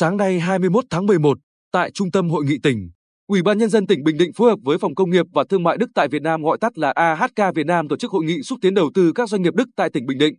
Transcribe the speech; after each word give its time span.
Sáng 0.00 0.16
nay 0.16 0.40
21 0.40 0.84
tháng 0.90 1.06
11, 1.06 1.38
tại 1.72 1.90
Trung 1.90 2.10
tâm 2.10 2.30
Hội 2.30 2.44
nghị 2.44 2.58
tỉnh, 2.62 2.90
Ủy 3.26 3.42
ban 3.42 3.58
Nhân 3.58 3.68
dân 3.68 3.86
tỉnh 3.86 4.04
Bình 4.04 4.16
Định 4.16 4.32
phối 4.32 4.50
hợp 4.50 4.58
với 4.62 4.78
Phòng 4.78 4.94
Công 4.94 5.10
nghiệp 5.10 5.26
và 5.32 5.44
Thương 5.48 5.62
mại 5.62 5.76
Đức 5.76 5.90
tại 5.94 6.08
Việt 6.08 6.22
Nam 6.22 6.42
gọi 6.42 6.58
tắt 6.60 6.78
là 6.78 6.90
AHK 6.90 7.54
Việt 7.54 7.66
Nam 7.66 7.88
tổ 7.88 7.96
chức 7.96 8.10
hội 8.10 8.24
nghị 8.24 8.42
xúc 8.42 8.58
tiến 8.62 8.74
đầu 8.74 8.90
tư 8.94 9.12
các 9.14 9.28
doanh 9.28 9.42
nghiệp 9.42 9.54
Đức 9.54 9.68
tại 9.76 9.90
tỉnh 9.92 10.06
Bình 10.06 10.18
Định. 10.18 10.34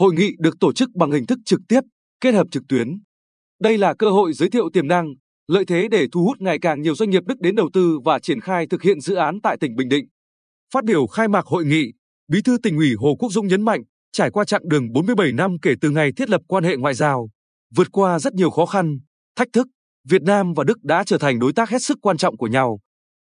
Hội 0.00 0.14
nghị 0.14 0.30
được 0.38 0.54
tổ 0.60 0.72
chức 0.72 0.90
bằng 0.94 1.10
hình 1.10 1.26
thức 1.26 1.38
trực 1.44 1.60
tiếp, 1.68 1.80
kết 2.20 2.34
hợp 2.34 2.46
trực 2.50 2.62
tuyến. 2.68 2.88
Đây 3.60 3.78
là 3.78 3.94
cơ 3.94 4.10
hội 4.10 4.32
giới 4.32 4.50
thiệu 4.50 4.70
tiềm 4.72 4.88
năng, 4.88 5.06
lợi 5.48 5.64
thế 5.64 5.88
để 5.90 6.06
thu 6.12 6.24
hút 6.24 6.40
ngày 6.40 6.58
càng 6.62 6.82
nhiều 6.82 6.94
doanh 6.94 7.10
nghiệp 7.10 7.22
Đức 7.26 7.40
đến 7.40 7.54
đầu 7.54 7.70
tư 7.72 7.98
và 8.04 8.18
triển 8.18 8.40
khai 8.40 8.66
thực 8.66 8.82
hiện 8.82 9.00
dự 9.00 9.14
án 9.14 9.40
tại 9.42 9.56
tỉnh 9.60 9.76
Bình 9.76 9.88
Định. 9.88 10.04
Phát 10.74 10.84
biểu 10.84 11.06
khai 11.06 11.28
mạc 11.28 11.46
hội 11.46 11.64
nghị, 11.64 11.92
Bí 12.28 12.42
thư 12.42 12.58
tỉnh 12.62 12.76
ủy 12.76 12.94
Hồ 12.98 13.16
Quốc 13.18 13.32
Dũng 13.32 13.46
nhấn 13.46 13.62
mạnh, 13.62 13.80
trải 14.12 14.30
qua 14.30 14.44
chặng 14.44 14.68
đường 14.68 14.92
47 14.92 15.32
năm 15.32 15.56
kể 15.62 15.74
từ 15.80 15.90
ngày 15.90 16.12
thiết 16.16 16.30
lập 16.30 16.40
quan 16.48 16.64
hệ 16.64 16.76
ngoại 16.76 16.94
giao, 16.94 17.28
vượt 17.74 17.92
qua 17.92 18.18
rất 18.18 18.34
nhiều 18.34 18.50
khó 18.50 18.66
khăn, 18.66 18.98
thách 19.36 19.48
thức, 19.52 19.66
Việt 20.08 20.22
Nam 20.22 20.54
và 20.54 20.64
Đức 20.64 20.84
đã 20.84 21.04
trở 21.04 21.18
thành 21.18 21.38
đối 21.38 21.52
tác 21.52 21.70
hết 21.70 21.82
sức 21.82 21.98
quan 22.02 22.16
trọng 22.16 22.36
của 22.36 22.46
nhau. 22.46 22.78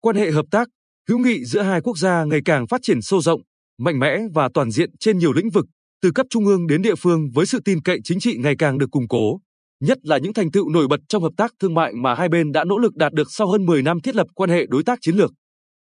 Quan 0.01 0.15
hệ 0.15 0.31
hợp 0.31 0.45
tác, 0.51 0.67
hữu 1.09 1.19
nghị 1.19 1.45
giữa 1.45 1.61
hai 1.61 1.81
quốc 1.81 1.97
gia 1.97 2.23
ngày 2.23 2.39
càng 2.45 2.67
phát 2.67 2.81
triển 2.83 3.01
sâu 3.01 3.21
rộng, 3.21 3.41
mạnh 3.79 3.99
mẽ 3.99 4.17
và 4.33 4.49
toàn 4.53 4.71
diện 4.71 4.89
trên 4.99 5.17
nhiều 5.17 5.33
lĩnh 5.33 5.49
vực, 5.49 5.65
từ 6.01 6.11
cấp 6.11 6.25
trung 6.29 6.45
ương 6.45 6.67
đến 6.67 6.81
địa 6.81 6.95
phương 6.95 7.29
với 7.33 7.45
sự 7.45 7.59
tin 7.65 7.81
cậy 7.81 7.99
chính 8.03 8.19
trị 8.19 8.37
ngày 8.37 8.55
càng 8.59 8.77
được 8.77 8.91
củng 8.91 9.07
cố, 9.07 9.39
nhất 9.81 9.97
là 10.03 10.17
những 10.17 10.33
thành 10.33 10.51
tựu 10.51 10.69
nổi 10.69 10.87
bật 10.87 10.99
trong 11.07 11.23
hợp 11.23 11.33
tác 11.37 11.51
thương 11.59 11.73
mại 11.73 11.93
mà 11.93 12.15
hai 12.15 12.29
bên 12.29 12.51
đã 12.51 12.63
nỗ 12.63 12.77
lực 12.77 12.95
đạt 12.95 13.13
được 13.13 13.27
sau 13.31 13.47
hơn 13.47 13.65
10 13.65 13.81
năm 13.81 13.99
thiết 13.99 14.15
lập 14.15 14.27
quan 14.35 14.49
hệ 14.49 14.65
đối 14.69 14.83
tác 14.83 14.99
chiến 15.01 15.15
lược. 15.15 15.31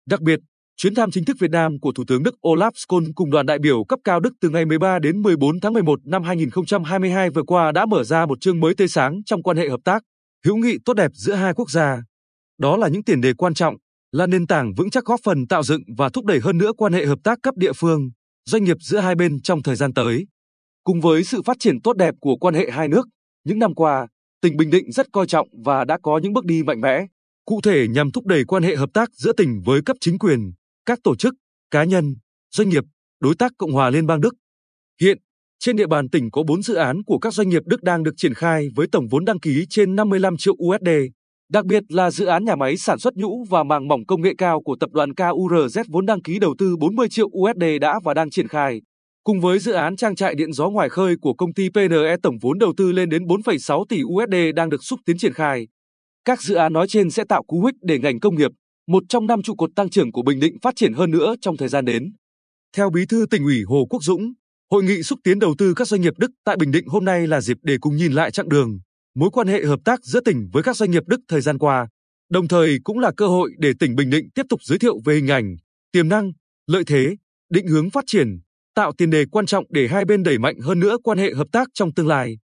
Đặc 0.08 0.22
biệt, 0.22 0.40
chuyến 0.78 0.96
thăm 0.96 1.12
chính 1.12 1.26
thức 1.26 1.38
Việt 1.40 1.52
Nam 1.52 1.80
của 1.80 1.92
Thủ 1.92 2.04
tướng 2.08 2.24
Đức 2.24 2.36
Olaf 2.42 2.72
Scholz 2.72 3.12
cùng 3.16 3.32
đoàn 3.32 3.46
đại 3.46 3.60
biểu 3.60 3.84
cấp 3.84 4.00
cao 4.04 4.20
Đức 4.20 4.34
từ 4.42 4.50
ngày 4.50 4.66
13 4.66 5.00
đến 5.00 5.22
14 5.22 5.60
tháng 5.60 5.74
11 5.74 6.00
năm 6.06 6.24
2022 6.24 7.30
vừa 7.30 7.44
qua 7.44 7.72
đã 7.72 7.86
mở 7.86 8.04
ra 8.04 8.26
một 8.26 8.42
chương 8.42 8.60
mới 8.60 8.76
tươi 8.76 8.88
sáng 8.88 9.22
trong 9.26 9.44
quan 9.44 9.58
hệ 9.58 9.70
hợp 9.70 9.80
tác, 9.84 10.04
hữu 10.46 10.58
nghị 10.58 10.78
tốt 10.86 10.94
đẹp 10.94 11.12
giữa 11.14 11.34
hai 11.34 11.54
quốc 11.54 11.72
gia. 11.72 11.98
Đó 12.58 12.78
là 12.78 12.88
những 12.88 13.04
tiền 13.04 13.22
đề 13.22 13.34
quan 13.34 13.54
trọng, 13.54 13.76
là 14.12 14.28
nền 14.28 14.48
tảng 14.48 14.74
vững 14.78 14.90
chắc 14.90 15.06
góp 15.06 15.20
phần 15.24 15.48
tạo 15.48 15.64
dựng 15.64 15.82
và 15.98 16.10
thúc 16.10 16.26
đẩy 16.26 16.40
hơn 16.40 16.58
nữa 16.58 16.72
quan 16.78 16.94
hệ 16.94 17.06
hợp 17.06 17.20
tác 17.24 17.40
cấp 17.44 17.58
địa 17.58 17.74
phương, 17.74 18.10
doanh 18.46 18.64
nghiệp 18.64 18.78
giữa 18.80 19.00
hai 19.00 19.16
bên 19.16 19.42
trong 19.42 19.64
thời 19.64 19.76
gian 19.76 19.94
tới. 19.94 20.26
Cùng 20.84 21.02
với 21.02 21.24
sự 21.24 21.42
phát 21.42 21.58
triển 21.60 21.82
tốt 21.82 21.98
đẹp 21.98 22.14
của 22.20 22.36
quan 22.36 22.54
hệ 22.54 22.72
hai 22.72 22.88
nước, 22.88 23.08
những 23.44 23.60
năm 23.60 23.76
qua, 23.76 24.08
tỉnh 24.42 24.58
Bình 24.58 24.70
Định 24.70 24.92
rất 24.92 25.08
coi 25.12 25.28
trọng 25.28 25.48
và 25.66 25.86
đã 25.86 25.98
có 26.04 26.20
những 26.24 26.34
bước 26.34 26.46
đi 26.46 26.64
mạnh 26.64 26.82
mẽ, 26.82 27.06
cụ 27.46 27.62
thể 27.64 27.88
nhằm 27.88 28.12
thúc 28.12 28.26
đẩy 28.26 28.44
quan 28.46 28.64
hệ 28.64 28.76
hợp 28.76 28.90
tác 28.94 29.10
giữa 29.14 29.34
tỉnh 29.34 29.62
với 29.66 29.82
cấp 29.86 29.98
chính 30.02 30.20
quyền, 30.20 30.52
các 30.86 31.00
tổ 31.04 31.16
chức, 31.16 31.34
cá 31.72 31.84
nhân, 31.84 32.16
doanh 32.52 32.70
nghiệp, 32.70 32.84
đối 33.22 33.36
tác 33.36 33.52
Cộng 33.58 33.72
hòa 33.72 33.90
Liên 33.90 34.06
bang 34.06 34.22
Đức. 34.22 34.34
Hiện, 35.02 35.18
trên 35.60 35.76
địa 35.76 35.88
bàn 35.88 36.10
tỉnh 36.10 36.32
có 36.32 36.44
4 36.44 36.62
dự 36.62 36.74
án 36.74 37.04
của 37.04 37.20
các 37.20 37.34
doanh 37.34 37.50
nghiệp 37.50 37.62
Đức 37.66 37.84
đang 37.84 38.04
được 38.04 38.14
triển 38.18 38.34
khai 38.34 38.68
với 38.76 38.88
tổng 38.92 39.08
vốn 39.08 39.26
đăng 39.26 39.40
ký 39.40 39.66
trên 39.70 39.96
55 39.96 40.38
triệu 40.38 40.54
USD, 40.54 40.90
đặc 41.50 41.66
biệt 41.66 41.84
là 41.90 42.12
dự 42.12 42.26
án 42.26 42.46
nhà 42.46 42.56
máy 42.56 42.78
sản 42.78 43.00
xuất 43.00 43.14
nhũ 43.16 43.44
và 43.50 43.64
màng 43.64 43.88
mỏng 43.88 44.06
công 44.06 44.22
nghệ 44.22 44.34
cao 44.38 44.62
của 44.62 44.76
tập 44.80 44.90
đoàn 44.94 45.10
KURZ 45.10 45.84
vốn 45.88 46.06
đăng 46.06 46.22
ký 46.22 46.40
đầu 46.40 46.56
tư 46.58 46.76
40 46.80 47.10
triệu 47.10 47.28
USD 47.28 47.64
đã 47.82 48.00
và 48.04 48.14
đang 48.14 48.30
triển 48.30 48.48
khai. 48.48 48.82
Cùng 49.24 49.42
với 49.42 49.60
dự 49.60 49.72
án 49.72 49.96
trang 49.96 50.16
trại 50.16 50.36
điện 50.36 50.54
gió 50.54 50.70
ngoài 50.70 50.90
khơi 50.90 51.16
của 51.22 51.34
công 51.34 51.54
ty 51.54 51.70
PNE 51.70 52.16
tổng 52.24 52.36
vốn 52.42 52.60
đầu 52.60 52.74
tư 52.78 52.92
lên 52.92 53.10
đến 53.10 53.24
4,6 53.24 53.86
tỷ 53.90 54.02
USD 54.04 54.36
đang 54.56 54.70
được 54.70 54.84
xúc 54.84 55.00
tiến 55.06 55.18
triển 55.18 55.34
khai. 55.34 55.68
Các 56.26 56.42
dự 56.42 56.56
án 56.56 56.74
nói 56.74 56.88
trên 56.88 57.10
sẽ 57.10 57.24
tạo 57.30 57.44
cú 57.44 57.66
hích 57.66 57.76
để 57.82 58.00
ngành 58.00 58.20
công 58.20 58.36
nghiệp, 58.36 58.52
một 58.88 59.04
trong 59.10 59.28
năm 59.28 59.42
trụ 59.42 59.56
cột 59.56 59.70
tăng 59.76 59.90
trưởng 59.90 60.12
của 60.12 60.22
Bình 60.22 60.40
Định 60.40 60.58
phát 60.62 60.76
triển 60.76 60.94
hơn 60.94 61.12
nữa 61.12 61.36
trong 61.42 61.58
thời 61.58 61.68
gian 61.68 61.86
đến. 61.86 62.14
Theo 62.76 62.90
Bí 62.90 63.06
thư 63.06 63.26
tỉnh 63.30 63.44
ủy 63.44 63.64
Hồ 63.68 63.86
Quốc 63.90 64.04
Dũng, 64.04 64.34
Hội 64.72 64.84
nghị 64.84 65.04
xúc 65.04 65.20
tiến 65.24 65.40
đầu 65.40 65.56
tư 65.58 65.74
các 65.76 65.88
doanh 65.88 66.02
nghiệp 66.02 66.14
Đức 66.18 66.32
tại 66.46 66.58
Bình 66.58 66.72
Định 66.72 66.88
hôm 66.88 67.06
nay 67.06 67.28
là 67.28 67.42
dịp 67.42 67.58
để 67.62 67.78
cùng 67.82 67.96
nhìn 67.96 68.14
lại 68.14 68.32
chặng 68.32 68.50
đường, 68.50 68.80
mối 69.16 69.30
quan 69.34 69.48
hệ 69.48 69.66
hợp 69.66 69.80
tác 69.86 70.00
giữa 70.04 70.20
tỉnh 70.20 70.50
với 70.54 70.64
các 70.64 70.76
doanh 70.78 70.92
nghiệp 70.92 71.04
Đức 71.08 71.20
thời 71.28 71.42
gian 71.42 71.58
qua, 71.58 71.88
đồng 72.30 72.48
thời 72.48 72.78
cũng 72.84 73.00
là 73.00 73.12
cơ 73.18 73.28
hội 73.28 73.52
để 73.58 73.74
tỉnh 73.80 73.96
Bình 73.96 74.10
Định 74.10 74.30
tiếp 74.36 74.46
tục 74.50 74.64
giới 74.64 74.80
thiệu 74.80 75.00
về 75.06 75.16
hình 75.16 75.28
ảnh, 75.28 75.56
tiềm 75.92 76.10
năng, 76.10 76.32
lợi 76.68 76.84
thế, 76.88 77.16
định 77.50 77.68
hướng 77.68 77.90
phát 77.90 78.04
triển, 78.08 78.40
tạo 78.76 78.92
tiền 78.98 79.10
đề 79.10 79.26
quan 79.32 79.46
trọng 79.46 79.66
để 79.70 79.88
hai 79.88 80.06
bên 80.06 80.24
đẩy 80.24 80.38
mạnh 80.38 80.60
hơn 80.60 80.80
nữa 80.80 80.98
quan 81.04 81.18
hệ 81.18 81.34
hợp 81.34 81.48
tác 81.52 81.68
trong 81.74 81.94
tương 81.94 82.08
lai. 82.08 82.38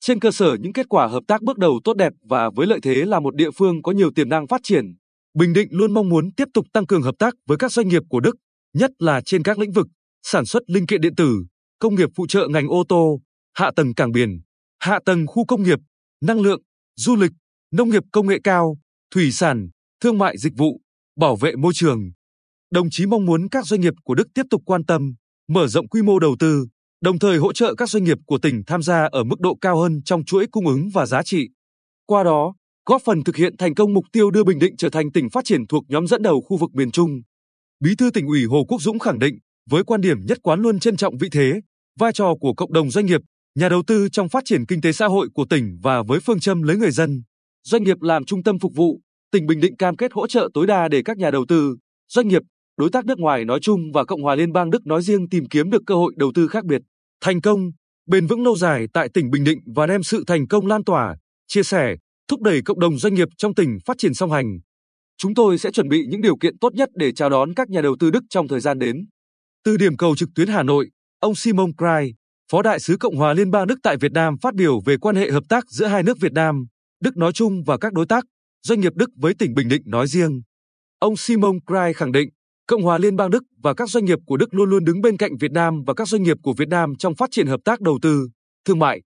Trên 0.00 0.20
cơ 0.20 0.30
sở 0.30 0.56
những 0.60 0.72
kết 0.72 0.88
quả 0.88 1.06
hợp 1.06 1.22
tác 1.28 1.42
bước 1.42 1.58
đầu 1.58 1.80
tốt 1.84 1.96
đẹp 1.96 2.12
và 2.22 2.50
với 2.56 2.66
lợi 2.66 2.78
thế 2.82 2.94
là 2.94 3.20
một 3.20 3.34
địa 3.34 3.50
phương 3.50 3.82
có 3.82 3.92
nhiều 3.92 4.10
tiềm 4.14 4.28
năng 4.28 4.46
phát 4.46 4.60
triển, 4.64 4.94
Bình 5.38 5.52
Định 5.52 5.68
luôn 5.70 5.94
mong 5.94 6.08
muốn 6.08 6.32
tiếp 6.36 6.48
tục 6.54 6.66
tăng 6.72 6.86
cường 6.86 7.02
hợp 7.02 7.14
tác 7.18 7.34
với 7.46 7.58
các 7.58 7.72
doanh 7.72 7.88
nghiệp 7.88 8.02
của 8.08 8.20
Đức, 8.20 8.36
nhất 8.74 8.90
là 8.98 9.20
trên 9.24 9.42
các 9.42 9.58
lĩnh 9.58 9.72
vực 9.72 9.86
sản 10.22 10.46
xuất 10.46 10.62
linh 10.66 10.86
kiện 10.86 11.00
điện 11.00 11.14
tử, 11.16 11.44
công 11.78 11.94
nghiệp 11.94 12.08
phụ 12.16 12.26
trợ 12.26 12.48
ngành 12.48 12.68
ô 12.68 12.84
tô, 12.88 13.20
hạ 13.54 13.70
tầng 13.76 13.94
cảng 13.94 14.12
biển, 14.12 14.40
hạ 14.78 14.98
tầng 15.04 15.26
khu 15.26 15.44
công 15.44 15.62
nghiệp, 15.62 15.78
năng 16.22 16.40
lượng, 16.40 16.60
du 16.96 17.16
lịch, 17.16 17.30
nông 17.72 17.88
nghiệp 17.88 18.02
công 18.12 18.26
nghệ 18.26 18.38
cao, 18.44 18.76
thủy 19.14 19.32
sản, 19.32 19.68
thương 20.00 20.18
mại 20.18 20.38
dịch 20.38 20.52
vụ, 20.56 20.80
bảo 21.16 21.36
vệ 21.36 21.56
môi 21.56 21.72
trường. 21.74 22.10
Đồng 22.70 22.90
chí 22.90 23.06
mong 23.06 23.26
muốn 23.26 23.48
các 23.48 23.66
doanh 23.66 23.80
nghiệp 23.80 23.94
của 24.04 24.14
Đức 24.14 24.28
tiếp 24.34 24.42
tục 24.50 24.62
quan 24.64 24.84
tâm, 24.84 25.14
mở 25.48 25.66
rộng 25.66 25.88
quy 25.88 26.02
mô 26.02 26.18
đầu 26.18 26.36
tư, 26.38 26.66
đồng 27.00 27.18
thời 27.18 27.38
hỗ 27.38 27.52
trợ 27.52 27.74
các 27.74 27.90
doanh 27.90 28.04
nghiệp 28.04 28.18
của 28.26 28.38
tỉnh 28.38 28.62
tham 28.66 28.82
gia 28.82 29.08
ở 29.12 29.24
mức 29.24 29.40
độ 29.40 29.54
cao 29.60 29.80
hơn 29.80 30.02
trong 30.04 30.24
chuỗi 30.24 30.46
cung 30.50 30.66
ứng 30.66 30.88
và 30.94 31.06
giá 31.06 31.22
trị. 31.22 31.48
Qua 32.06 32.24
đó, 32.24 32.54
góp 32.86 33.02
phần 33.04 33.24
thực 33.24 33.36
hiện 33.36 33.56
thành 33.56 33.74
công 33.74 33.94
mục 33.94 34.04
tiêu 34.12 34.30
đưa 34.30 34.44
Bình 34.44 34.58
Định 34.58 34.76
trở 34.76 34.90
thành 34.90 35.12
tỉnh 35.12 35.30
phát 35.30 35.44
triển 35.44 35.66
thuộc 35.66 35.84
nhóm 35.88 36.06
dẫn 36.06 36.22
đầu 36.22 36.40
khu 36.40 36.56
vực 36.56 36.70
miền 36.74 36.90
Trung. 36.90 37.20
Bí 37.80 37.96
thư 37.98 38.10
tỉnh 38.10 38.26
ủy 38.26 38.44
Hồ 38.44 38.64
Quốc 38.68 38.82
Dũng 38.82 38.98
khẳng 38.98 39.18
định, 39.18 39.38
với 39.70 39.84
quan 39.84 40.00
điểm 40.00 40.20
nhất 40.26 40.38
quán 40.42 40.60
luôn 40.60 40.78
trân 40.78 40.96
trọng 40.96 41.16
vị 41.16 41.28
thế, 41.32 41.60
vai 41.98 42.12
trò 42.12 42.34
của 42.40 42.54
cộng 42.54 42.72
đồng 42.72 42.90
doanh 42.90 43.06
nghiệp, 43.06 43.20
nhà 43.54 43.68
đầu 43.68 43.82
tư 43.86 44.08
trong 44.08 44.28
phát 44.28 44.44
triển 44.44 44.66
kinh 44.66 44.80
tế 44.80 44.92
xã 44.92 45.06
hội 45.06 45.28
của 45.34 45.44
tỉnh 45.50 45.78
và 45.82 46.02
với 46.02 46.20
phương 46.20 46.40
châm 46.40 46.62
lấy 46.62 46.76
người 46.76 46.90
dân, 46.90 47.22
doanh 47.64 47.82
nghiệp 47.82 48.02
làm 48.02 48.24
trung 48.24 48.42
tâm 48.42 48.58
phục 48.58 48.72
vụ, 48.74 49.00
tỉnh 49.32 49.46
Bình 49.46 49.60
Định 49.60 49.76
cam 49.76 49.96
kết 49.96 50.12
hỗ 50.12 50.26
trợ 50.26 50.48
tối 50.54 50.66
đa 50.66 50.88
để 50.88 51.02
các 51.04 51.16
nhà 51.16 51.30
đầu 51.30 51.44
tư, 51.48 51.76
doanh 52.08 52.28
nghiệp, 52.28 52.42
đối 52.76 52.90
tác 52.90 53.06
nước 53.06 53.18
ngoài 53.18 53.44
nói 53.44 53.58
chung 53.62 53.80
và 53.94 54.04
Cộng 54.04 54.22
hòa 54.22 54.34
Liên 54.34 54.52
bang 54.52 54.70
Đức 54.70 54.86
nói 54.86 55.02
riêng 55.02 55.28
tìm 55.28 55.48
kiếm 55.48 55.70
được 55.70 55.82
cơ 55.86 55.94
hội 55.94 56.14
đầu 56.16 56.32
tư 56.34 56.48
khác 56.48 56.64
biệt, 56.64 56.82
thành 57.20 57.40
công, 57.40 57.70
bền 58.08 58.26
vững 58.26 58.44
lâu 58.44 58.56
dài 58.56 58.86
tại 58.92 59.08
tỉnh 59.14 59.30
Bình 59.30 59.44
Định 59.44 59.58
và 59.74 59.86
đem 59.86 60.02
sự 60.02 60.24
thành 60.26 60.48
công 60.48 60.66
lan 60.66 60.84
tỏa, 60.84 61.16
chia 61.46 61.62
sẻ, 61.62 61.96
thúc 62.28 62.42
đẩy 62.42 62.62
cộng 62.62 62.80
đồng 62.80 62.98
doanh 62.98 63.14
nghiệp 63.14 63.28
trong 63.36 63.54
tỉnh 63.54 63.78
phát 63.86 63.98
triển 63.98 64.14
song 64.14 64.30
hành. 64.30 64.58
Chúng 65.18 65.34
tôi 65.34 65.58
sẽ 65.58 65.70
chuẩn 65.70 65.88
bị 65.88 66.06
những 66.08 66.20
điều 66.20 66.36
kiện 66.36 66.58
tốt 66.58 66.74
nhất 66.74 66.88
để 66.94 67.12
chào 67.12 67.30
đón 67.30 67.54
các 67.54 67.68
nhà 67.70 67.80
đầu 67.80 67.96
tư 68.00 68.10
Đức 68.10 68.24
trong 68.30 68.48
thời 68.48 68.60
gian 68.60 68.78
đến. 68.78 69.06
Từ 69.64 69.76
điểm 69.76 69.96
cầu 69.96 70.16
trực 70.16 70.28
tuyến 70.34 70.48
Hà 70.48 70.62
Nội, 70.62 70.90
ông 71.20 71.34
Simon 71.34 71.72
Krai, 71.78 72.14
Phó 72.52 72.62
Đại 72.62 72.80
sứ 72.80 72.96
Cộng 72.96 73.16
hòa 73.16 73.32
Liên 73.32 73.50
bang 73.50 73.66
Đức 73.66 73.78
tại 73.82 73.96
Việt 73.96 74.12
Nam 74.12 74.34
phát 74.42 74.54
biểu 74.54 74.80
về 74.80 74.96
quan 74.96 75.16
hệ 75.16 75.30
hợp 75.30 75.42
tác 75.48 75.64
giữa 75.70 75.86
hai 75.86 76.02
nước 76.02 76.20
Việt 76.20 76.32
Nam, 76.32 76.66
Đức 77.00 77.16
nói 77.16 77.32
chung 77.32 77.64
và 77.66 77.78
các 77.78 77.92
đối 77.92 78.06
tác, 78.06 78.24
doanh 78.62 78.80
nghiệp 78.80 78.92
Đức 78.96 79.10
với 79.16 79.34
tỉnh 79.34 79.54
Bình 79.54 79.68
Định 79.68 79.82
nói 79.86 80.06
riêng. 80.06 80.42
Ông 80.98 81.16
Simon 81.16 81.58
Krai 81.66 81.92
khẳng 81.92 82.12
định, 82.12 82.28
Cộng 82.66 82.82
hòa 82.82 82.98
Liên 82.98 83.16
bang 83.16 83.30
Đức 83.30 83.42
và 83.62 83.74
các 83.74 83.90
doanh 83.90 84.04
nghiệp 84.04 84.18
của 84.26 84.36
Đức 84.36 84.54
luôn 84.54 84.70
luôn 84.70 84.84
đứng 84.84 85.00
bên 85.00 85.16
cạnh 85.16 85.36
Việt 85.40 85.52
Nam 85.52 85.82
và 85.86 85.94
các 85.94 86.08
doanh 86.08 86.22
nghiệp 86.22 86.36
của 86.42 86.52
Việt 86.52 86.68
Nam 86.68 86.92
trong 86.98 87.14
phát 87.14 87.30
triển 87.32 87.46
hợp 87.46 87.60
tác 87.64 87.80
đầu 87.80 87.98
tư, 88.02 88.28
thương 88.64 88.78
mại. 88.78 89.00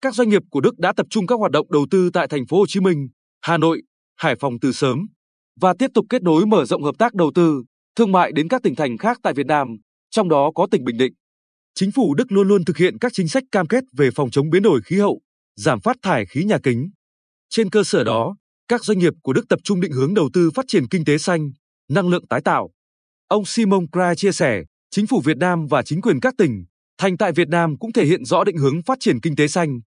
Các 0.00 0.14
doanh 0.14 0.28
nghiệp 0.28 0.42
của 0.50 0.60
Đức 0.60 0.78
đã 0.78 0.92
tập 0.92 1.06
trung 1.10 1.26
các 1.26 1.38
hoạt 1.38 1.52
động 1.52 1.66
đầu 1.70 1.86
tư 1.90 2.10
tại 2.12 2.28
thành 2.28 2.46
phố 2.46 2.58
Hồ 2.58 2.66
Chí 2.68 2.80
Minh, 2.80 3.08
Hà 3.40 3.58
Nội, 3.58 3.82
Hải 4.16 4.36
Phòng 4.40 4.54
từ 4.60 4.72
sớm 4.72 5.06
và 5.60 5.74
tiếp 5.78 5.90
tục 5.94 6.06
kết 6.08 6.22
nối 6.22 6.46
mở 6.46 6.64
rộng 6.64 6.82
hợp 6.82 6.94
tác 6.98 7.14
đầu 7.14 7.32
tư, 7.34 7.62
thương 7.96 8.12
mại 8.12 8.32
đến 8.32 8.48
các 8.48 8.62
tỉnh 8.62 8.74
thành 8.74 8.98
khác 8.98 9.18
tại 9.22 9.34
Việt 9.34 9.46
Nam, 9.46 9.68
trong 10.10 10.28
đó 10.28 10.50
có 10.54 10.66
tỉnh 10.70 10.84
Bình 10.84 10.96
Định. 10.96 11.12
Chính 11.74 11.92
phủ 11.92 12.14
Đức 12.14 12.32
luôn 12.32 12.48
luôn 12.48 12.64
thực 12.64 12.76
hiện 12.76 12.98
các 12.98 13.12
chính 13.14 13.28
sách 13.28 13.44
cam 13.52 13.66
kết 13.66 13.84
về 13.96 14.10
phòng 14.10 14.30
chống 14.30 14.50
biến 14.50 14.62
đổi 14.62 14.80
khí 14.84 14.98
hậu, 14.98 15.20
giảm 15.56 15.80
phát 15.80 15.96
thải 16.02 16.26
khí 16.26 16.44
nhà 16.44 16.58
kính. 16.62 16.90
Trên 17.50 17.70
cơ 17.70 17.84
sở 17.84 18.04
đó, 18.04 18.36
các 18.68 18.84
doanh 18.84 18.98
nghiệp 18.98 19.12
của 19.22 19.32
Đức 19.32 19.48
tập 19.48 19.58
trung 19.64 19.80
định 19.80 19.92
hướng 19.92 20.14
đầu 20.14 20.30
tư 20.32 20.50
phát 20.54 20.64
triển 20.68 20.88
kinh 20.88 21.04
tế 21.04 21.18
xanh, 21.18 21.50
năng 21.88 22.08
lượng 22.08 22.26
tái 22.26 22.40
tạo. 22.40 22.70
Ông 23.28 23.44
Simon 23.44 23.86
Krai 23.92 24.16
chia 24.16 24.32
sẻ, 24.32 24.62
chính 24.90 25.06
phủ 25.06 25.20
Việt 25.24 25.36
Nam 25.36 25.66
và 25.66 25.82
chính 25.82 26.00
quyền 26.00 26.20
các 26.20 26.34
tỉnh, 26.38 26.64
thành 26.98 27.16
tại 27.16 27.32
Việt 27.32 27.48
Nam 27.48 27.78
cũng 27.78 27.92
thể 27.92 28.04
hiện 28.04 28.24
rõ 28.24 28.44
định 28.44 28.56
hướng 28.56 28.82
phát 28.82 28.98
triển 29.00 29.20
kinh 29.20 29.36
tế 29.36 29.48
xanh. 29.48 29.80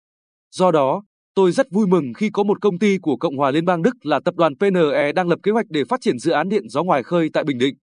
Do 0.51 0.71
đó, 0.71 1.03
tôi 1.35 1.51
rất 1.51 1.71
vui 1.71 1.87
mừng 1.87 2.13
khi 2.13 2.29
có 2.29 2.43
một 2.43 2.61
công 2.61 2.79
ty 2.79 2.97
của 2.97 3.17
Cộng 3.17 3.37
hòa 3.37 3.51
Liên 3.51 3.65
bang 3.65 3.81
Đức 3.81 4.05
là 4.05 4.19
tập 4.25 4.35
đoàn 4.35 4.53
PNE 4.59 5.11
đang 5.15 5.27
lập 5.27 5.39
kế 5.43 5.51
hoạch 5.51 5.65
để 5.69 5.83
phát 5.89 6.01
triển 6.01 6.19
dự 6.19 6.31
án 6.31 6.49
điện 6.49 6.69
gió 6.69 6.83
ngoài 6.83 7.03
khơi 7.03 7.29
tại 7.33 7.43
Bình 7.43 7.57
Định. 7.57 7.75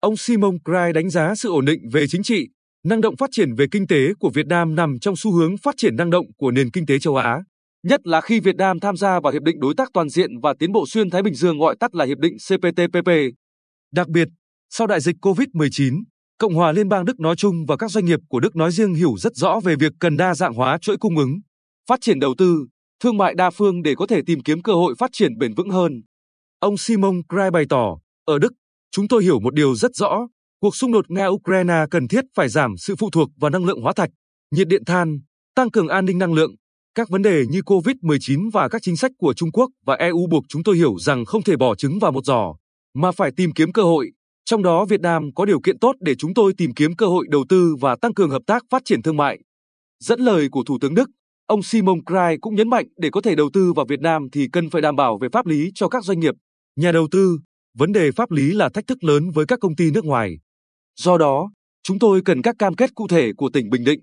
Ông 0.00 0.16
Simon 0.16 0.58
Krai 0.64 0.92
đánh 0.92 1.10
giá 1.10 1.34
sự 1.34 1.50
ổn 1.50 1.64
định 1.64 1.80
về 1.92 2.06
chính 2.08 2.22
trị, 2.22 2.48
năng 2.84 3.00
động 3.00 3.16
phát 3.16 3.30
triển 3.32 3.54
về 3.54 3.66
kinh 3.70 3.86
tế 3.86 4.14
của 4.18 4.30
Việt 4.30 4.46
Nam 4.46 4.74
nằm 4.74 4.98
trong 4.98 5.16
xu 5.16 5.32
hướng 5.32 5.56
phát 5.56 5.74
triển 5.76 5.96
năng 5.96 6.10
động 6.10 6.26
của 6.38 6.50
nền 6.50 6.70
kinh 6.70 6.86
tế 6.86 6.98
châu 6.98 7.16
Á, 7.16 7.42
nhất 7.82 8.06
là 8.06 8.20
khi 8.20 8.40
Việt 8.40 8.56
Nam 8.56 8.80
tham 8.80 8.96
gia 8.96 9.20
vào 9.20 9.32
Hiệp 9.32 9.42
định 9.42 9.60
Đối 9.60 9.74
tác 9.74 9.88
Toàn 9.92 10.08
diện 10.08 10.40
và 10.42 10.54
Tiến 10.58 10.72
bộ 10.72 10.84
Xuyên 10.86 11.10
Thái 11.10 11.22
Bình 11.22 11.34
Dương 11.34 11.58
gọi 11.58 11.76
tắt 11.80 11.94
là 11.94 12.04
Hiệp 12.04 12.18
định 12.18 12.36
CPTPP. 12.48 13.10
Đặc 13.92 14.08
biệt, 14.08 14.28
sau 14.70 14.86
đại 14.86 15.00
dịch 15.00 15.16
COVID-19, 15.22 16.02
Cộng 16.38 16.54
hòa 16.54 16.72
Liên 16.72 16.88
bang 16.88 17.04
Đức 17.04 17.20
nói 17.20 17.36
chung 17.36 17.66
và 17.68 17.76
các 17.76 17.90
doanh 17.90 18.04
nghiệp 18.04 18.20
của 18.28 18.40
Đức 18.40 18.56
nói 18.56 18.72
riêng 18.72 18.94
hiểu 18.94 19.14
rất 19.18 19.32
rõ 19.34 19.60
về 19.64 19.76
việc 19.76 19.92
cần 20.00 20.16
đa 20.16 20.34
dạng 20.34 20.54
hóa 20.54 20.78
chuỗi 20.78 20.96
cung 20.96 21.18
ứng, 21.18 21.40
phát 21.88 22.00
triển 22.00 22.20
đầu 22.20 22.34
tư, 22.38 22.66
thương 23.02 23.16
mại 23.16 23.34
đa 23.34 23.50
phương 23.50 23.82
để 23.82 23.94
có 23.94 24.06
thể 24.06 24.20
tìm 24.26 24.40
kiếm 24.40 24.62
cơ 24.62 24.72
hội 24.72 24.94
phát 24.98 25.10
triển 25.12 25.38
bền 25.38 25.54
vững 25.54 25.70
hơn. 25.70 26.02
Ông 26.58 26.76
Simon 26.76 27.22
Krai 27.28 27.50
bày 27.50 27.64
tỏ, 27.68 27.98
ở 28.24 28.38
Đức, 28.38 28.52
chúng 28.90 29.08
tôi 29.08 29.22
hiểu 29.24 29.40
một 29.40 29.54
điều 29.54 29.74
rất 29.74 29.94
rõ, 29.94 30.28
cuộc 30.60 30.76
xung 30.76 30.92
đột 30.92 31.06
Nga-Ukraine 31.08 31.86
cần 31.90 32.08
thiết 32.08 32.24
phải 32.34 32.48
giảm 32.48 32.76
sự 32.76 32.96
phụ 32.96 33.10
thuộc 33.10 33.28
vào 33.36 33.50
năng 33.50 33.64
lượng 33.64 33.80
hóa 33.80 33.92
thạch, 33.92 34.10
nhiệt 34.50 34.68
điện 34.68 34.84
than, 34.84 35.18
tăng 35.54 35.70
cường 35.70 35.88
an 35.88 36.04
ninh 36.04 36.18
năng 36.18 36.34
lượng, 36.34 36.54
Các 36.96 37.08
vấn 37.08 37.22
đề 37.22 37.44
như 37.50 37.60
COVID-19 37.60 38.50
và 38.50 38.68
các 38.68 38.82
chính 38.82 38.96
sách 38.96 39.10
của 39.18 39.34
Trung 39.34 39.52
Quốc 39.52 39.70
và 39.86 39.94
EU 39.94 40.26
buộc 40.30 40.44
chúng 40.48 40.62
tôi 40.62 40.76
hiểu 40.76 40.98
rằng 40.98 41.24
không 41.24 41.42
thể 41.42 41.56
bỏ 41.56 41.74
trứng 41.74 41.98
vào 41.98 42.12
một 42.12 42.24
giỏ, 42.24 42.54
mà 42.94 43.12
phải 43.12 43.30
tìm 43.36 43.52
kiếm 43.52 43.72
cơ 43.72 43.82
hội. 43.82 44.10
Trong 44.44 44.62
đó 44.62 44.84
Việt 44.84 45.00
Nam 45.00 45.30
có 45.34 45.44
điều 45.44 45.60
kiện 45.60 45.78
tốt 45.78 45.96
để 46.00 46.14
chúng 46.14 46.34
tôi 46.34 46.52
tìm 46.56 46.74
kiếm 46.74 46.96
cơ 46.96 47.06
hội 47.06 47.26
đầu 47.30 47.44
tư 47.48 47.76
và 47.80 47.96
tăng 47.96 48.14
cường 48.14 48.30
hợp 48.30 48.42
tác 48.46 48.62
phát 48.70 48.82
triển 48.84 49.02
thương 49.02 49.16
mại. 49.16 49.38
Dẫn 50.04 50.20
lời 50.20 50.48
của 50.50 50.62
Thủ 50.66 50.78
tướng 50.80 50.94
Đức, 50.94 51.10
ông 51.46 51.62
Simon 51.62 52.04
Cry 52.04 52.36
cũng 52.40 52.54
nhấn 52.54 52.68
mạnh 52.68 52.86
để 52.96 53.10
có 53.10 53.20
thể 53.20 53.34
đầu 53.34 53.50
tư 53.52 53.72
vào 53.72 53.86
Việt 53.88 54.00
Nam 54.00 54.28
thì 54.32 54.48
cần 54.52 54.70
phải 54.70 54.82
đảm 54.82 54.96
bảo 54.96 55.18
về 55.18 55.28
pháp 55.32 55.46
lý 55.46 55.70
cho 55.74 55.88
các 55.88 56.04
doanh 56.04 56.20
nghiệp, 56.20 56.34
nhà 56.76 56.92
đầu 56.92 57.08
tư. 57.10 57.38
Vấn 57.78 57.92
đề 57.92 58.12
pháp 58.12 58.30
lý 58.30 58.52
là 58.52 58.68
thách 58.68 58.86
thức 58.86 59.04
lớn 59.04 59.30
với 59.30 59.46
các 59.46 59.60
công 59.60 59.76
ty 59.76 59.90
nước 59.90 60.04
ngoài. 60.04 60.38
Do 60.96 61.18
đó, 61.18 61.50
chúng 61.82 61.98
tôi 61.98 62.20
cần 62.24 62.42
các 62.42 62.56
cam 62.58 62.74
kết 62.74 62.94
cụ 62.94 63.08
thể 63.08 63.32
của 63.36 63.50
tỉnh 63.52 63.70
Bình 63.70 63.84
Định. 63.84 64.00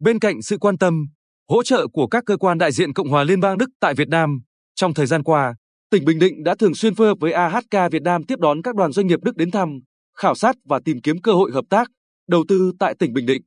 Bên 0.00 0.18
cạnh 0.18 0.42
sự 0.42 0.58
quan 0.58 0.78
tâm, 0.78 1.06
hỗ 1.48 1.62
trợ 1.62 1.86
của 1.92 2.06
các 2.06 2.24
cơ 2.26 2.36
quan 2.36 2.58
đại 2.58 2.72
diện 2.72 2.92
Cộng 2.92 3.08
hòa 3.08 3.24
Liên 3.24 3.40
bang 3.40 3.58
Đức 3.58 3.70
tại 3.80 3.94
Việt 3.94 4.08
Nam, 4.08 4.40
trong 4.74 4.94
thời 4.94 5.06
gian 5.06 5.22
qua, 5.22 5.54
tỉnh 5.90 6.04
Bình 6.04 6.18
Định 6.18 6.42
đã 6.44 6.54
thường 6.54 6.74
xuyên 6.74 6.94
phối 6.94 7.06
hợp 7.06 7.16
với 7.20 7.32
AHK 7.32 7.92
Việt 7.92 8.02
Nam 8.02 8.22
tiếp 8.24 8.38
đón 8.38 8.62
các 8.62 8.74
đoàn 8.74 8.92
doanh 8.92 9.06
nghiệp 9.06 9.18
Đức 9.22 9.36
đến 9.36 9.50
thăm, 9.50 9.80
khảo 10.16 10.34
sát 10.34 10.56
và 10.64 10.80
tìm 10.84 11.00
kiếm 11.00 11.20
cơ 11.22 11.32
hội 11.32 11.50
hợp 11.52 11.64
tác, 11.70 11.88
đầu 12.28 12.44
tư 12.48 12.72
tại 12.78 12.94
tỉnh 12.98 13.12
Bình 13.12 13.26
Định. 13.26 13.42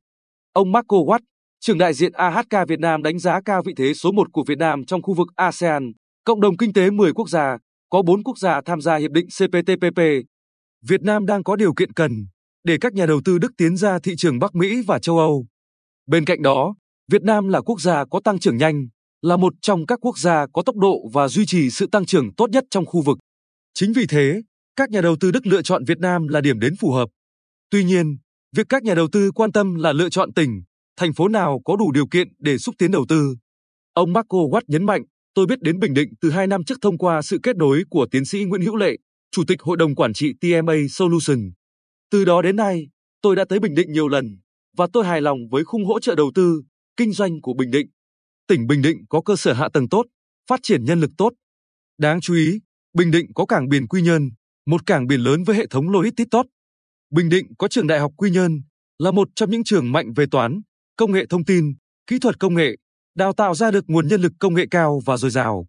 Ông 0.54 0.72
Marco 0.72 0.98
Watt, 0.98 1.20
trưởng 1.66 1.78
đại 1.78 1.94
diện 1.94 2.12
AHK 2.14 2.68
Việt 2.68 2.80
Nam 2.80 3.04
đánh 3.04 3.20
giá 3.20 3.42
cao 3.46 3.62
vị 3.66 3.74
thế 3.78 3.94
số 3.94 4.12
1 4.12 4.28
của 4.34 4.44
Việt 4.48 4.58
Nam 4.58 4.86
trong 4.86 5.02
khu 5.02 5.14
vực 5.14 5.28
ASEAN, 5.36 5.92
cộng 6.26 6.42
đồng 6.42 6.58
kinh 6.58 6.74
tế 6.74 6.90
10 6.90 7.14
quốc 7.14 7.30
gia, 7.30 7.58
có 7.90 8.02
4 8.02 8.24
quốc 8.24 8.38
gia 8.38 8.62
tham 8.62 8.82
gia 8.82 8.96
hiệp 8.96 9.12
định 9.12 9.28
CPTPP. 9.28 10.00
Việt 10.88 11.02
Nam 11.02 11.26
đang 11.26 11.44
có 11.44 11.56
điều 11.56 11.74
kiện 11.74 11.94
cần 11.94 12.12
để 12.64 12.78
các 12.82 12.94
nhà 12.94 13.06
đầu 13.06 13.22
tư 13.26 13.38
Đức 13.38 13.52
tiến 13.58 13.78
ra 13.78 14.00
thị 14.00 14.14
trường 14.18 14.40
Bắc 14.40 14.56
Mỹ 14.56 14.84
và 14.88 15.00
châu 15.00 15.18
Âu. 15.18 15.46
Bên 16.08 16.26
cạnh 16.26 16.42
đó, 16.42 16.76
Việt 17.12 17.24
Nam 17.24 17.48
là 17.48 17.62
quốc 17.62 17.82
gia 17.82 18.06
có 18.06 18.20
tăng 18.24 18.40
trưởng 18.40 18.58
nhanh, 18.58 18.88
là 19.22 19.38
một 19.38 19.54
trong 19.62 19.86
các 19.86 20.00
quốc 20.02 20.18
gia 20.18 20.46
có 20.54 20.62
tốc 20.62 20.76
độ 20.76 21.10
và 21.14 21.28
duy 21.28 21.46
trì 21.46 21.70
sự 21.70 21.88
tăng 21.92 22.06
trưởng 22.06 22.36
tốt 22.36 22.50
nhất 22.50 22.64
trong 22.70 22.86
khu 22.86 23.02
vực. 23.02 23.18
Chính 23.74 23.94
vì 23.94 24.06
thế, 24.10 24.42
các 24.76 24.90
nhà 24.90 25.02
đầu 25.02 25.16
tư 25.20 25.32
Đức 25.32 25.48
lựa 25.48 25.62
chọn 25.62 25.84
Việt 25.86 26.00
Nam 26.00 26.28
là 26.28 26.42
điểm 26.42 26.60
đến 26.60 26.74
phù 26.80 26.92
hợp. 26.92 27.10
Tuy 27.70 27.84
nhiên, 27.84 28.18
việc 28.56 28.66
các 28.70 28.84
nhà 28.84 28.94
đầu 28.94 29.08
tư 29.12 29.32
quan 29.32 29.52
tâm 29.52 29.76
là 29.76 29.94
lựa 29.94 30.10
chọn 30.10 30.34
tỉnh, 30.34 30.64
thành 30.98 31.14
phố 31.14 31.28
nào 31.28 31.62
có 31.66 31.76
đủ 31.76 31.92
điều 31.92 32.08
kiện 32.08 32.28
để 32.40 32.58
xúc 32.58 32.76
tiến 32.78 32.92
đầu 32.92 33.06
tư. 33.10 33.36
Ông 33.94 34.14
Marco 34.14 34.38
Watt 34.38 34.62
nhấn 34.68 34.86
mạnh, 34.86 35.04
tôi 35.34 35.46
biết 35.46 35.62
đến 35.62 35.80
Bình 35.80 35.94
Định 35.94 36.10
từ 36.22 36.30
2 36.30 36.48
năm 36.48 36.64
trước 36.64 36.78
thông 36.82 36.98
qua 36.98 37.22
sự 37.22 37.40
kết 37.44 37.56
nối 37.56 37.84
của 37.90 38.08
tiến 38.12 38.26
sĩ 38.26 38.44
Nguyễn 38.44 38.62
Hữu 38.62 38.76
Lệ, 38.76 38.98
Chủ 39.32 39.44
tịch 39.48 39.62
Hội 39.62 39.78
đồng 39.78 39.96
Quản 39.96 40.14
trị 40.14 40.34
TMA 40.42 40.74
Solution. 40.90 41.40
Từ 42.12 42.26
đó 42.26 42.42
đến 42.42 42.56
nay, 42.56 42.88
tôi 43.22 43.36
đã 43.36 43.46
tới 43.50 43.60
Bình 43.60 43.76
Định 43.76 43.92
nhiều 43.92 44.08
lần 44.08 44.38
và 44.78 44.88
tôi 44.94 45.06
hài 45.06 45.22
lòng 45.22 45.38
với 45.52 45.64
khung 45.64 45.86
hỗ 45.86 46.00
trợ 46.00 46.16
đầu 46.16 46.32
tư, 46.36 46.62
kinh 46.98 47.12
doanh 47.12 47.42
của 47.42 47.54
Bình 47.54 47.72
Định. 47.72 47.88
Tỉnh 48.48 48.68
Bình 48.68 48.82
Định 48.82 48.98
có 49.10 49.22
cơ 49.22 49.36
sở 49.36 49.54
hạ 49.54 49.70
tầng 49.74 49.90
tốt, 49.90 50.06
phát 50.50 50.60
triển 50.64 50.84
nhân 50.84 51.00
lực 51.00 51.12
tốt. 51.18 51.34
Đáng 51.98 52.22
chú 52.22 52.34
ý, 52.34 52.60
Bình 52.94 53.12
Định 53.12 53.26
có 53.36 53.46
cảng 53.46 53.70
biển 53.70 53.88
Quy 53.88 54.02
Nhơn, 54.02 54.30
một 54.66 54.86
cảng 54.86 55.08
biển 55.08 55.20
lớn 55.20 55.44
với 55.44 55.56
hệ 55.56 55.68
thống 55.68 55.90
logistics 55.90 56.30
tốt. 56.32 56.46
Bình 57.10 57.30
Định 57.30 57.46
có 57.58 57.68
trường 57.68 57.88
Đại 57.88 58.00
học 58.00 58.12
Quy 58.18 58.32
Nhơn, 58.32 58.62
là 59.00 59.12
một 59.12 59.28
trong 59.36 59.52
những 59.52 59.64
trường 59.64 59.92
mạnh 59.92 60.14
về 60.16 60.26
toán, 60.32 60.62
công 60.98 61.12
nghệ 61.12 61.26
thông 61.30 61.46
tin, 61.46 61.74
kỹ 62.08 62.20
thuật 62.20 62.40
công 62.40 62.54
nghệ, 62.54 62.76
đào 63.16 63.34
tạo 63.34 63.56
ra 63.56 63.72
được 63.72 63.84
nguồn 63.88 64.08
nhân 64.08 64.22
lực 64.22 64.32
công 64.40 64.54
nghệ 64.54 64.66
cao 64.72 65.02
và 65.06 65.18
dồi 65.18 65.32
dào. 65.32 65.66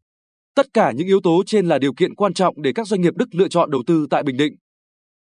Tất 0.55 0.67
cả 0.73 0.93
những 0.93 1.07
yếu 1.07 1.21
tố 1.21 1.43
trên 1.47 1.67
là 1.67 1.79
điều 1.79 1.95
kiện 1.95 2.15
quan 2.15 2.35
trọng 2.35 2.63
để 2.63 2.73
các 2.75 2.87
doanh 2.87 3.01
nghiệp 3.01 3.17
Đức 3.17 3.35
lựa 3.35 3.49
chọn 3.49 3.71
đầu 3.71 3.83
tư 3.87 4.07
tại 4.11 4.23
Bình 4.23 4.37
Định. 4.37 4.55